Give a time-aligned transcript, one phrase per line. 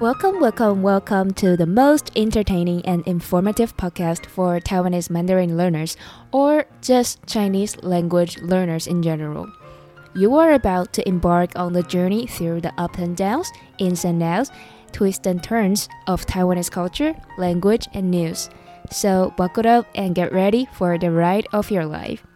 [0.00, 5.96] Welcome, welcome, welcome to the most entertaining and informative podcast for Taiwanese Mandarin learners
[6.32, 9.46] or just Chinese language learners in general.
[10.12, 14.20] You are about to embark on the journey through the ups and downs, ins and
[14.20, 14.50] outs,
[14.90, 18.50] twists and turns of Taiwanese culture, language, and news.
[18.90, 22.26] So buckle up and get ready for the ride of your life.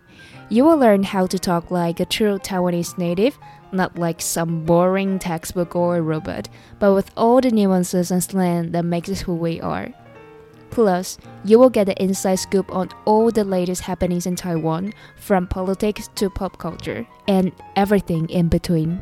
[0.48, 3.36] You will learn how to talk like a true Taiwanese native,
[3.72, 8.85] not like some boring textbook or robot, but with all the nuances and slang that
[8.85, 9.89] makes us who we are.
[10.71, 15.46] Plus, you will get the inside scoop on all the latest happenings in Taiwan, from
[15.46, 19.00] politics to pop culture, and everything in between.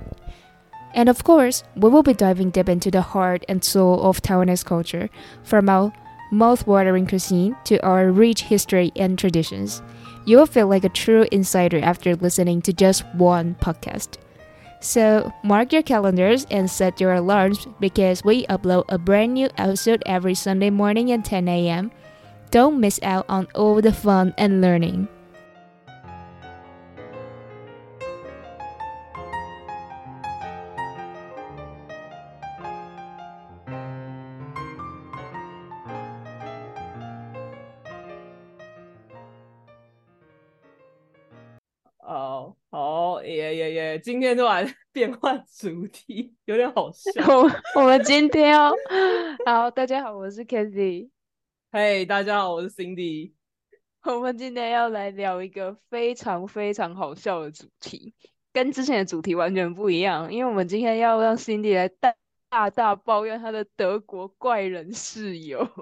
[0.94, 4.64] And of course, we will be diving deep into the heart and soul of Taiwanese
[4.64, 5.10] culture,
[5.42, 5.92] from our
[6.30, 9.82] mouth-watering cuisine to our rich history and traditions.
[10.24, 14.18] You will feel like a true insider after listening to just one podcast.
[14.80, 20.02] So, mark your calendars and set your alarms because we upload a brand new episode
[20.06, 21.90] every Sunday morning at 10 a.m.
[22.50, 25.08] Don't miss out on all the fun and learning.
[42.06, 42.95] 哦，好，
[43.26, 43.98] 耶耶耶！
[43.98, 47.10] 今天突然 变换主题，有点好笑。
[47.28, 48.72] 我我们今天要
[49.44, 51.10] 好，大家好，我是 k a t h y
[51.72, 53.32] 嘿，大家好，我是 Cindy。
[54.04, 58.14] 我们今天要来聊一个非常非常好笑的主题，
[58.52, 62.14] 跟之前的主题完全不一样，因为我们今天要让 Cindy 来大
[62.48, 65.68] 大大抱怨他的德国怪人室友。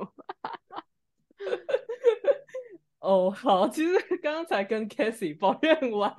[3.01, 6.17] 哦，好，其实刚刚才跟 Cassie 抱怨完，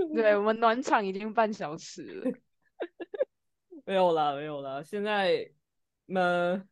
[0.14, 2.32] 对我们暖场已经半小时了，
[3.84, 5.50] 没有啦，没有啦，现在，
[6.06, 6.62] 那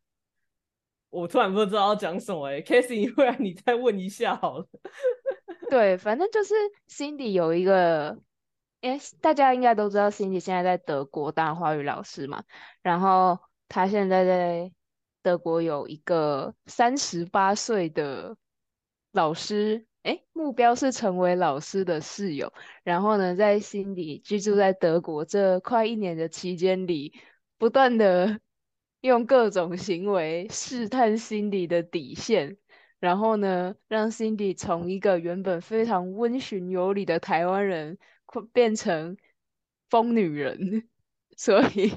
[1.09, 4.67] 我突然不知道要讲什么哎，Cassie，不然你再问一下好了。
[5.69, 6.53] 对，反正就是
[6.87, 8.17] Cindy 有一个，
[8.81, 12.43] 哎，大家应该都知道 Cindy 现在在德国当华语老师嘛，
[12.81, 14.71] 然后他现在在
[15.21, 18.35] 德国有一个三十八岁的。
[19.11, 22.51] 老师，哎，目标是成为老师的室友。
[22.83, 27.13] 然后呢，在心里居住在德国这快一年的期间里，
[27.59, 28.39] 不断的
[29.01, 32.57] 用各种行为试探心底的底线，
[32.99, 37.99] 然后呢，让心底从一个原本非常温驯有礼的台湾人，
[38.51, 39.15] 变成
[39.91, 40.89] 疯女人。
[41.37, 41.93] 所以。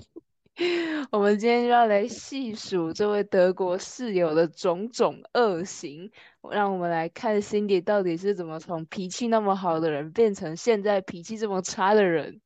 [1.11, 6.11] 我们今天就要来细数这位德国室友的种种恶行，
[6.51, 12.39] 让我们来看 Cindy 到底是怎么从脾气那么好的人变成现在脾气这么差的人。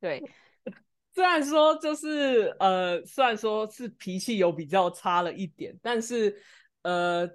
[0.00, 0.20] 对，
[1.14, 6.36] 虽然说就是呃，虽然说是脾气有比较差了一点，但是
[6.82, 7.30] 呃，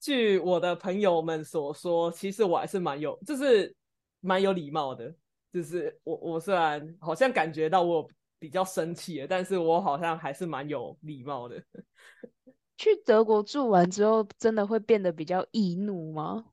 [0.00, 3.72] 据我的朋友们所说，其实我还是蛮有，就是
[4.20, 5.14] 蛮有礼貌的。
[5.52, 8.08] 就是我我虽然好像感觉到我。
[8.38, 11.62] 比较生气的，但是我好像还是蛮有礼貌的。
[12.76, 16.44] 去德国住完之后，真的会变得比较易怒吗？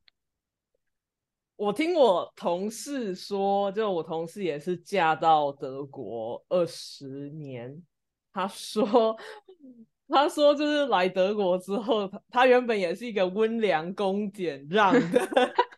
[1.55, 7.81] 我听我同事说，就我同事也是嫁到德国二十年，
[8.33, 9.15] 他说，
[10.07, 15.19] 他说就是来德国之后，他他原本也是一个温良恭俭让的。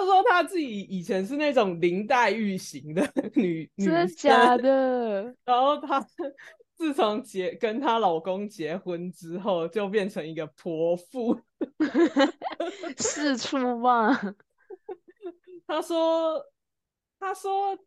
[0.00, 5.34] 他说他自己以前是那种林黛玉型的女 女真的假的？
[5.44, 6.00] 然后她
[6.78, 11.38] 自从结跟她老公结婚之后，就变成一个泼妇，
[12.96, 14.18] 四处骂。
[15.66, 16.42] 他说
[17.20, 17.78] ：“他说，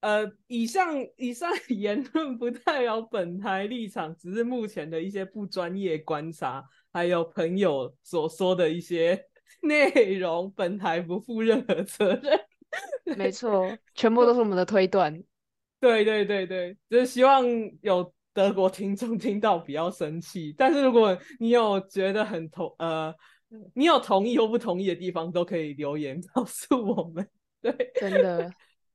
[0.00, 9.24] 呃，以上以上言论不代表本台立场，只是目前的一些不专业观察，还有朋友所说的一些。”
[9.68, 12.40] 内容本台不负任何责任，
[13.16, 15.22] 没错，全部都是我们的推断。
[15.78, 17.44] 对对对对，就是希望
[17.80, 20.54] 有德国听众听到不要生气。
[20.56, 23.14] 但是如果你有觉得很同呃，
[23.74, 27.28] 你有同意或不同意的地方，都可以留言 告诉我们。
[27.60, 28.50] 对，真的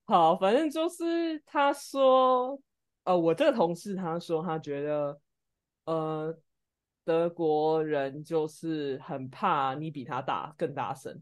[0.06, 2.59] 好，反正就是他说，
[3.06, 5.19] 呃，我这个同事他说他觉得，
[5.86, 6.38] 呃。
[7.07, 11.18] 德国人就是很怕你比他大更大声，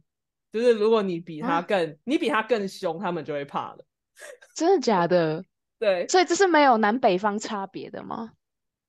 [0.52, 3.86] 就是如果你比他更你比他更凶，他们就会怕了。
[4.56, 5.46] 真的假的？
[5.78, 8.32] 对，所以这是没有南北方差别的吗？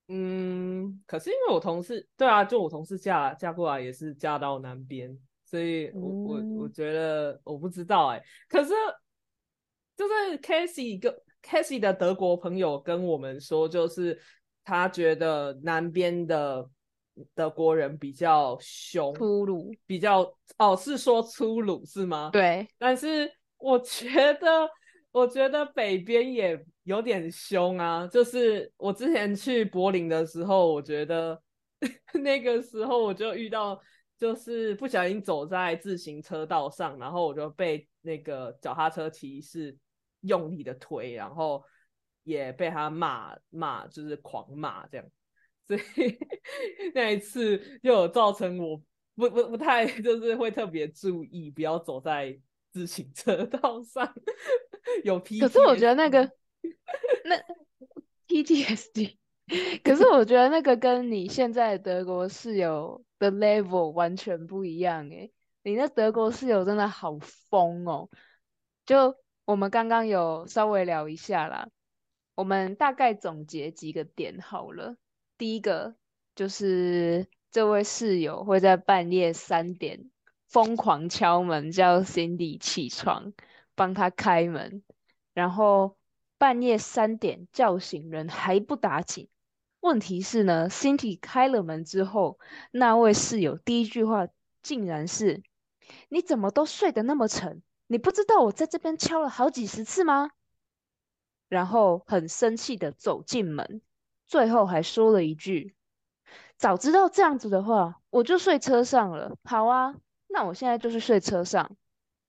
[0.08, 5.14] 嗯，可是因为我同事，对啊，就我同事嫁嫁过来也是嫁到南边，
[5.44, 8.72] 所以我我我觉得我不知道哎，可是
[9.96, 14.18] 就是 Casey 跟 Cassie 的德国朋友跟我们说，就是
[14.64, 16.68] 他觉得南边的
[17.34, 20.22] 德国人比较凶，粗鲁，比较
[20.58, 22.30] 哦，是说粗鲁是吗？
[22.32, 24.68] 对，但是我觉得，
[25.12, 28.06] 我觉得北边也有点凶啊。
[28.06, 31.40] 就是我之前去柏林的时候，我觉得
[32.14, 33.80] 那个时候我就遇到。
[34.18, 39.76] 就是不小心走在自行车道上，然后我就被那个脚踏车骑士
[40.22, 41.62] 用力的推，然后
[42.22, 45.06] 也被他骂骂，就是狂骂这样。
[45.66, 46.18] 所以
[46.94, 48.76] 那一次就有造成我
[49.14, 52.38] 不不不太 就是会特别注意，不要走在
[52.72, 54.14] 自行车道上。
[55.02, 56.30] 有 P，可是我觉得那个
[57.24, 57.36] 那
[58.28, 59.16] PTSD。
[59.84, 68.08] 可是我觉得那个跟你现在德国室友的 level 完全不一样诶，你那德国室友真的好疯哦！
[68.84, 71.68] 就我们刚刚有稍微聊一下啦，
[72.34, 74.96] 我们大概总结几个点好了。
[75.38, 75.94] 第一个
[76.34, 80.10] 就是这位室友会在半夜三点
[80.48, 83.32] 疯狂敲门，叫 Cindy 起床
[83.74, 84.82] 帮他开门，
[85.34, 85.96] 然后
[86.38, 89.28] 半夜三点叫醒人还不打紧。
[89.80, 92.38] 问题是呢，Cindy 开了门之后，
[92.70, 94.28] 那位室友第一句话
[94.62, 95.42] 竟然是
[96.08, 97.62] ：“你怎么都睡得那么沉？
[97.86, 100.30] 你不知道我在这边敲了好几十次吗？”
[101.48, 103.80] 然后很生气的走进门，
[104.26, 105.74] 最后还说了一句
[106.56, 109.94] ：“早知道这样子的话，我就睡车上了。”好啊，
[110.28, 111.76] 那我现在就是睡车上。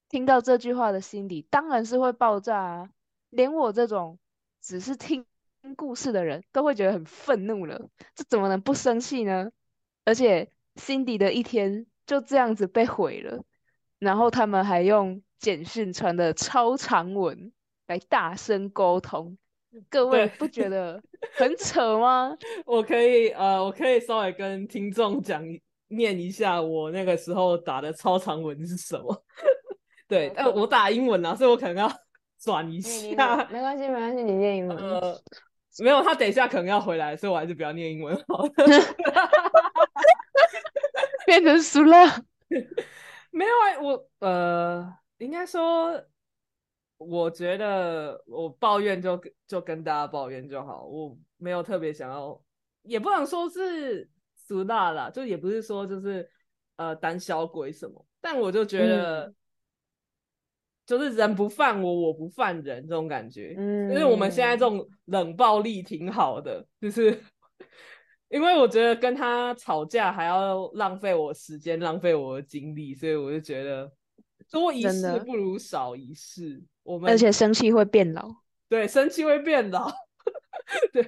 [0.10, 2.90] 听到这句话的 Cindy 当然是会爆炸啊！
[3.30, 4.20] 连我这种
[4.62, 5.26] 只是听。
[5.76, 9.52] 故事的人都会觉得很愤怒了，这怎么能不生气呢？
[10.06, 13.44] 而且辛迪的一天就这样子被毁了，
[14.00, 17.52] 然后他们还用简讯传的超长文
[17.86, 19.38] 来大声沟通，
[19.90, 21.02] 各位不觉 得
[21.36, 22.36] 很扯吗？
[22.66, 25.44] 我可以呃，我可以稍微跟听众讲
[25.90, 29.24] 念一下我那个时候打的超长文是什么。
[30.08, 31.92] 对，但我打英文啊，所以我可能要
[32.40, 33.48] 转一下。
[33.52, 34.78] 没关系，没关系，你念英文。
[35.80, 38.52] 没有，他等一下可能要回来，所以我还是不要念英文好了。
[41.26, 42.24] 变成熟了？
[43.32, 46.02] 没有啊，我呃，应该说，
[46.98, 52.42] 我觉得我抱怨就就跟大家抱怨就好，我没有特别想要，
[52.84, 56.30] 也不能说是俗辣啦，就也不是说就是
[56.76, 59.34] 呃胆小鬼什么，但我就觉得。
[60.88, 63.54] 就是人不犯我，我不犯人这种感觉。
[63.58, 67.22] 嗯，因为我们现在这种冷暴力挺好的，就是
[68.32, 73.92] 因为我觉得跟他吵架还要浪费我时间，浪费我的精力，所以我就觉得
[74.50, 76.64] 多一事不如少一事。
[76.88, 78.34] 我们而且生气会变老，
[78.70, 79.92] 对，生气会变老。
[80.92, 81.04] 对，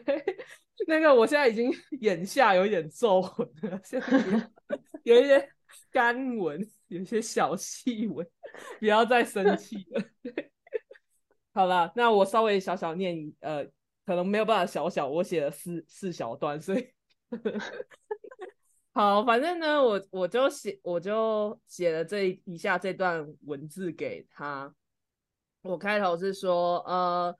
[0.87, 1.71] 那个我现在已经
[2.01, 4.51] 眼下有一点皱纹了，现在
[5.03, 5.49] 有一些
[5.89, 6.69] 干纹。
[6.89, 8.27] 有些小细纹，
[8.79, 10.03] 不要再生 气了。
[11.53, 13.63] 好了，那我稍微小小念，呃，
[14.07, 16.89] 可能没有办法小小，我写了四四小段，所以
[18.91, 24.73] 好，反正呢，我我就写，我就写了这一下这段文字给他。
[25.61, 27.35] 我开头是说，呃，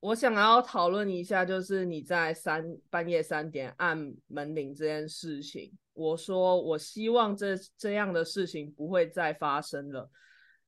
[0.00, 5.72] 我想要讨论一下，就是你在三半夜三点按门铃这件事情。
[5.94, 10.10] 我说，我希望这这样的事情不会再发生了。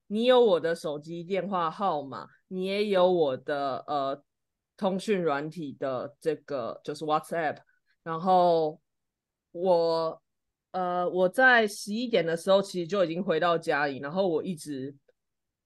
[0.07, 4.23] 你有我的手机电话号码，你也有我的呃
[4.77, 7.59] 通讯软体的这个就是 WhatsApp。
[8.03, 8.81] 然后
[9.53, 10.23] 我
[10.73, 14.95] 呃我在十一点的时候其实就已经回到家里，然后我一直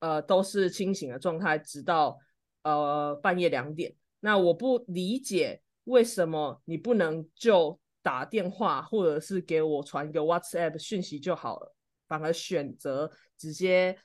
[0.00, 2.18] 呃都是清醒的状态，直到
[2.62, 3.94] 呃半夜两点。
[4.20, 7.78] 那我不理解为什么你不能就。
[8.02, 11.74] 打电话或者是给我传一个 WhatsApp 讯息就好了，
[12.06, 13.98] 反而选择直接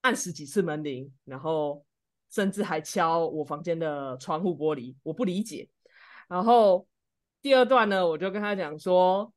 [0.00, 1.86] 按十几次门铃，然后
[2.28, 5.68] 甚至还敲我房间的窗户玻璃，我不理解。
[6.26, 6.88] 然后
[7.40, 9.32] 第二段呢，我就跟他讲说，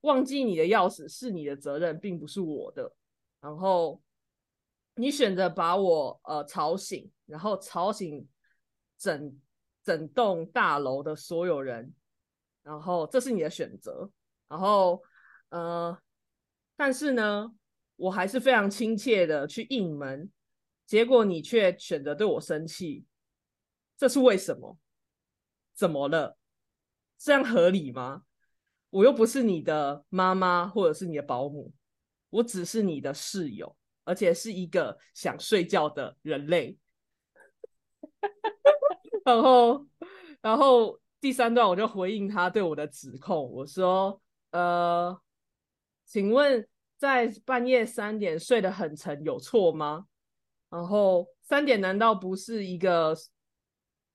[0.00, 2.90] 忘记你的钥匙是你的责任，并不是我的。
[3.38, 4.00] 然后
[4.94, 8.26] 你选择把我呃吵醒，然后吵醒
[8.98, 9.40] 整
[9.82, 11.94] 整栋大楼的所有人。
[12.62, 14.08] 然后这是你的选择，
[14.46, 15.02] 然后
[15.48, 15.98] 呃，
[16.76, 17.52] 但是呢，
[17.96, 20.30] 我还是非常亲切的去应门，
[20.86, 23.04] 结果你却选择对我生气，
[23.96, 24.78] 这是为什么？
[25.74, 26.38] 怎么了？
[27.18, 28.22] 这样合理吗？
[28.90, 31.72] 我又不是你的妈妈或者是你的保姆，
[32.30, 36.76] 我只是你的室友，而且是一个想睡觉的人类。
[39.24, 39.86] 然后，
[40.40, 45.16] 然后第三段我就回应他对我的指控，我说：“呃，
[46.04, 46.66] 请问
[46.98, 50.06] 在半夜三点睡得很沉有错吗？
[50.68, 53.16] 然后三点难道不是一个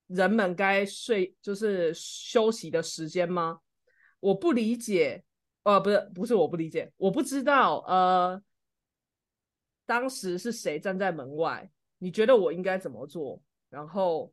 [0.08, 3.60] 人们该睡就是休息的时间吗？
[4.20, 5.24] 我不理解，
[5.64, 8.42] 呃，不是，不是我不理解，我不知道，呃，
[9.88, 11.68] 当时是谁站在门外？
[11.98, 13.42] 你觉得我应该怎么做？
[13.72, 14.32] 然后。”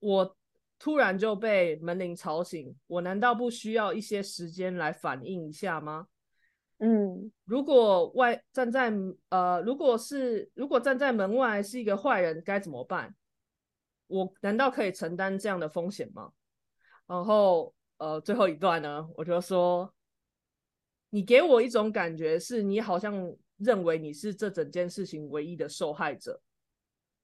[0.00, 0.36] 我
[0.78, 6.08] 突然就被门铃吵醒，我难道不需要一些时间来反应一下吗？
[6.76, 8.92] 嗯，如果外站在
[9.30, 13.16] 呃，如果是如果站在门外是一个坏人，该怎么办？
[14.08, 16.30] 我难道可以承担这样的风险吗？
[17.06, 19.90] 然后呃，最后一段呢，我就说，
[21.08, 23.34] 你给我一种感觉，是你好像
[23.64, 26.40] 认为你是这整件事情唯一的受害者。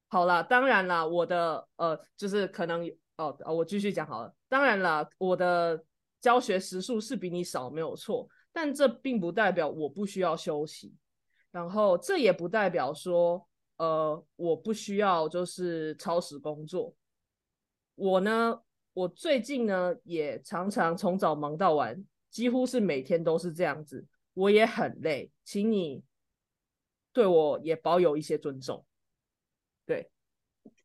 [0.08, 4.34] 好了，当然了，我的呃，就是可能哦，我继续讲好了。
[4.48, 5.84] 当然了，我的
[6.20, 8.28] 教学时数是比你少，没有错。
[8.52, 10.92] 但这并不代表我不需要休息，
[11.52, 16.92] 然后这也不代表说呃，我不需要就是超时工作。
[17.94, 18.60] 我呢，
[18.92, 24.04] 我最近呢也常常从早忙到晚，几乎是每天都是这样子。
[24.34, 26.02] 我也很累，请你
[27.12, 28.84] 对我也保有一些尊重。
[29.86, 30.10] 对，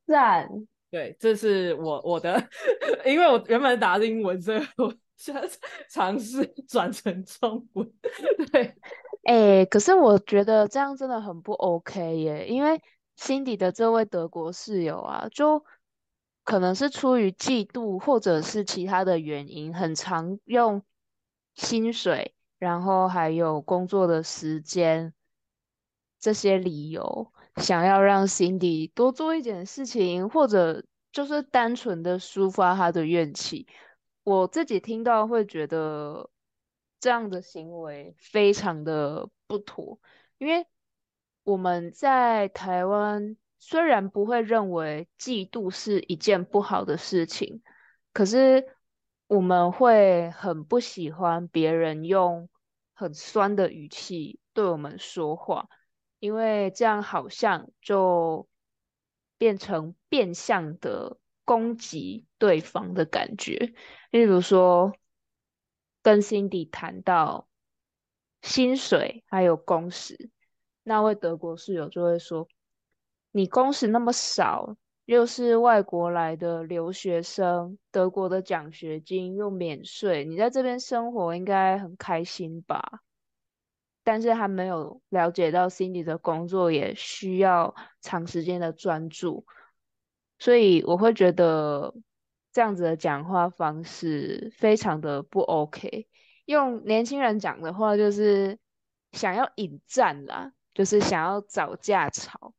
[0.06, 0.50] 赞。
[0.92, 2.42] 对，这是我我的，
[3.06, 5.50] 因为我原本打的英文，所以我现在
[5.90, 7.92] 尝试 转成中文。
[8.52, 8.74] 对，
[9.24, 12.82] 哎，可是我觉得这样真的很不 OK 耶，因为
[13.18, 15.66] Cindy 的这位德国室友啊，就
[16.46, 20.82] 可能是出于嫉妒或者是其他的原因，很常用
[21.56, 25.14] 薪水，然后还有工作的时间
[26.26, 27.32] 这些理由。
[27.58, 33.68] 想要让 Cindy 多做一点事情，或者就是单纯的抒发他的怨气，
[34.24, 36.32] 我自己听到会觉得
[37.00, 40.00] 这样的行为非常的不妥。
[40.40, 40.66] 因为
[41.44, 47.62] 我们在台湾虽然不会认为嫉妒是一件不好的事情，
[48.14, 48.66] 可是
[49.28, 52.50] 我们会很不喜欢别人用
[52.96, 55.70] 很酸的语气对我们说话。
[56.20, 58.48] 因为这样好像就
[59.38, 63.74] 变成变相的攻击对方的感觉。
[64.12, 64.94] 例如说，
[66.02, 67.48] 跟 Cindy 谈到
[68.42, 70.30] 薪水还有工时，
[70.84, 72.48] 那位德国室友就会说
[73.32, 83.02] ：“你工时那么少，又是外国来的留学生，德国的奖学金又免税，你在这边生活应该很开心吧？”
[84.06, 89.46] 但是他没有了解到 Cindy 的工作也需要长时间的专注，
[90.38, 91.94] 所以我会觉得
[92.54, 96.08] 这样子的讲话方式非常的不 OK。
[96.46, 98.60] 用年轻人讲的话，就是
[99.14, 102.54] 想要引战啦，就是想要找架吵。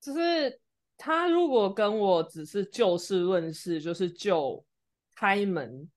[0.00, 0.58] 就是
[0.96, 4.64] 他如果跟我只是就事论事，就是就
[5.14, 5.90] 开门。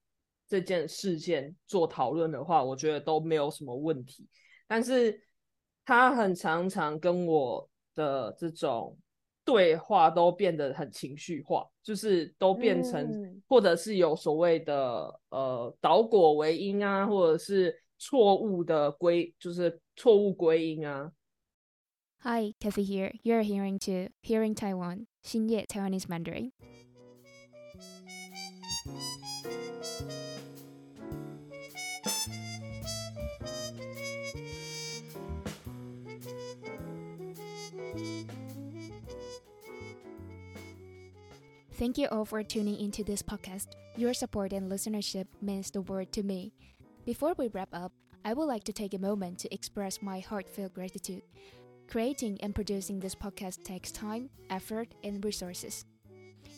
[0.54, 4.28] 这件事件做讨论的话，我觉得都没有什么问题。
[4.68, 5.20] 但是
[5.84, 8.96] 他很常常跟我的这种
[9.44, 21.12] 对话都变得很情绪化，就是都变成或者是有所谓的呃导果为因啊，或者是错误的归，就是错误归因啊。
[22.20, 23.12] Hi, Kathy here.
[23.24, 26.52] You're hearing to Hearing Taiwan, 新叶 Taiwanese Mandarin.
[41.76, 43.70] Thank you all for tuning into this podcast.
[43.98, 46.54] Your support and listenership means the world to me.
[47.04, 47.92] Before we wrap up,
[48.24, 51.24] I would like to take a moment to express my heartfelt gratitude.
[51.90, 55.84] Creating and producing this podcast takes time, effort, and resources.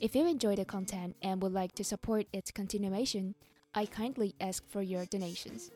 [0.01, 3.35] If you enjoy the content and would like to support its continuation,
[3.73, 5.71] I kindly ask for your donations.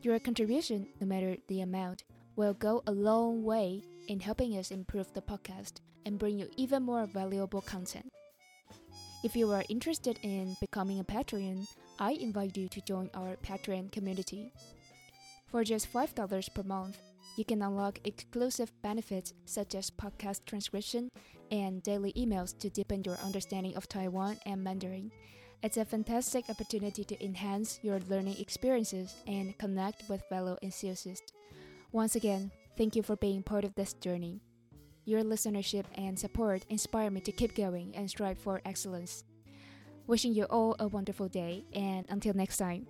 [0.00, 2.04] Your contribution, no matter the amount,
[2.36, 5.74] will go a long way in helping us improve the podcast
[6.06, 8.10] and bring you even more valuable content.
[9.24, 11.68] If you are interested in becoming a Patreon,
[12.00, 14.52] I invite you to join our Patreon community.
[15.46, 16.98] For just $5 per month,
[17.36, 21.08] you can unlock exclusive benefits such as podcast transcription
[21.52, 25.12] and daily emails to deepen your understanding of Taiwan and Mandarin.
[25.62, 31.32] It's a fantastic opportunity to enhance your learning experiences and connect with fellow enthusiasts.
[31.92, 34.40] Once again, thank you for being part of this journey.
[35.04, 39.24] Your listenership and support inspire me to keep going and strive for excellence.
[40.06, 42.86] Wishing you all a wonderful day, and until next time.